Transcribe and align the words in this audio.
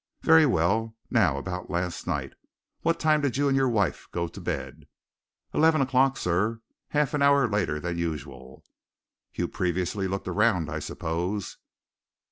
"Very 0.23 0.47
well. 0.47 0.95
Now, 1.11 1.37
about 1.37 1.69
last 1.69 2.07
night. 2.07 2.33
What 2.81 2.99
time 2.99 3.21
did 3.21 3.37
you 3.37 3.47
and 3.47 3.55
your 3.55 3.69
wife 3.69 4.07
go 4.11 4.27
to 4.27 4.41
bed?" 4.41 4.87
"Eleven 5.53 5.79
o'clock, 5.79 6.17
sir 6.17 6.59
half 6.87 7.13
an 7.13 7.21
hour 7.21 7.47
later 7.47 7.79
than 7.79 7.99
usual." 7.99 8.63
"You'd 9.35 9.53
previously 9.53 10.07
looked 10.07 10.25
round, 10.25 10.71
I 10.71 10.79
suppose?" 10.79 11.57